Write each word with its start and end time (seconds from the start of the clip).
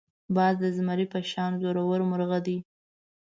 باز 0.35 0.55
د 0.63 0.65
زمري 0.77 1.05
په 1.13 1.19
شان 1.31 1.51
زړور 1.63 1.99
مرغه 2.11 2.39
دی 2.47 2.57